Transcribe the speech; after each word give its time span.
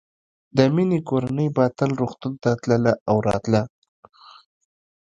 د 0.57 0.59
مينې 0.75 0.99
کورنۍ 1.09 1.47
به 1.55 1.63
تل 1.77 1.89
روغتون 2.01 2.33
ته 2.43 2.51
تله 2.61 2.93
او 3.09 3.17
راتله 3.27 3.61